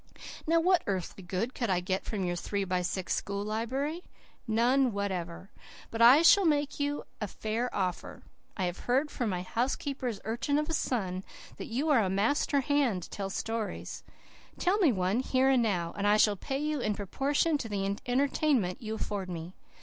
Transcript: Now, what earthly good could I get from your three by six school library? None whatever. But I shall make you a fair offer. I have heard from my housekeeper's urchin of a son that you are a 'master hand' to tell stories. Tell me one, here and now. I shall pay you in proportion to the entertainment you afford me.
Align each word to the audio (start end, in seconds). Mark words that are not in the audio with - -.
Now, 0.47 0.59
what 0.59 0.81
earthly 0.87 1.21
good 1.23 1.53
could 1.53 1.69
I 1.69 1.79
get 1.79 2.05
from 2.05 2.23
your 2.25 2.35
three 2.35 2.63
by 2.63 2.81
six 2.81 3.13
school 3.13 3.43
library? 3.45 4.01
None 4.47 4.93
whatever. 4.93 5.51
But 5.91 6.01
I 6.01 6.23
shall 6.23 6.43
make 6.43 6.79
you 6.79 7.03
a 7.21 7.27
fair 7.27 7.69
offer. 7.71 8.23
I 8.57 8.65
have 8.65 8.79
heard 8.89 9.11
from 9.11 9.29
my 9.29 9.43
housekeeper's 9.43 10.19
urchin 10.25 10.57
of 10.57 10.71
a 10.71 10.73
son 10.73 11.23
that 11.57 11.67
you 11.67 11.89
are 11.89 12.03
a 12.03 12.09
'master 12.09 12.61
hand' 12.61 13.03
to 13.03 13.09
tell 13.11 13.29
stories. 13.29 14.01
Tell 14.57 14.79
me 14.79 14.91
one, 14.91 15.19
here 15.19 15.49
and 15.51 15.61
now. 15.61 15.93
I 15.95 16.17
shall 16.17 16.35
pay 16.35 16.57
you 16.57 16.79
in 16.79 16.95
proportion 16.95 17.59
to 17.59 17.69
the 17.69 17.85
entertainment 18.07 18.81
you 18.81 18.95
afford 18.95 19.29
me. 19.29 19.53